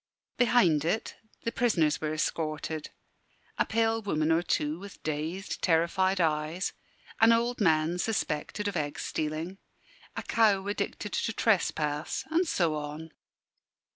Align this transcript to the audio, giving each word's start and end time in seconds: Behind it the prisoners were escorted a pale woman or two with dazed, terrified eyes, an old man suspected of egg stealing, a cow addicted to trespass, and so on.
Behind 0.37 0.83
it 0.83 1.13
the 1.43 1.51
prisoners 1.51 2.01
were 2.01 2.11
escorted 2.11 2.89
a 3.59 3.67
pale 3.67 4.01
woman 4.01 4.31
or 4.31 4.41
two 4.41 4.79
with 4.79 5.03
dazed, 5.03 5.61
terrified 5.61 6.19
eyes, 6.19 6.73
an 7.19 7.31
old 7.31 7.61
man 7.61 7.99
suspected 7.99 8.67
of 8.67 8.75
egg 8.75 8.97
stealing, 8.97 9.59
a 10.15 10.23
cow 10.23 10.65
addicted 10.65 11.13
to 11.13 11.33
trespass, 11.33 12.25
and 12.31 12.47
so 12.47 12.73
on. 12.73 13.11